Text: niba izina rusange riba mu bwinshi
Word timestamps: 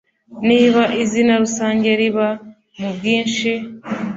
niba 0.47 0.83
izina 1.03 1.33
rusange 1.43 1.89
riba 1.99 2.27
mu 2.79 2.89
bwinshi 2.95 3.51